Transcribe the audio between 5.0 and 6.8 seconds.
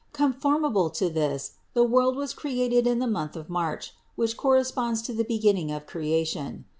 to the beginning of creation.